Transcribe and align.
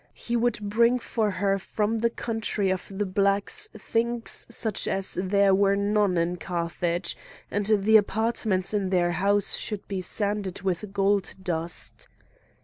He 0.15 0.35
would 0.35 0.67
bring 0.67 0.97
for 0.97 1.29
her 1.29 1.59
from 1.59 1.99
the 1.99 2.09
country 2.09 2.71
of 2.71 2.87
the 2.89 3.05
Blacks 3.05 3.69
things 3.77 4.47
such 4.49 4.87
as 4.87 5.19
there 5.21 5.53
were 5.53 5.75
none 5.75 6.17
in 6.17 6.37
Carthage, 6.37 7.15
and 7.51 7.67
the 7.67 7.97
apartments 7.97 8.73
in 8.73 8.89
their 8.89 9.11
house 9.11 9.53
should 9.57 9.87
be 9.87 10.01
sanded 10.01 10.63
with 10.63 10.91
gold 10.91 11.35
dust. 11.43 12.07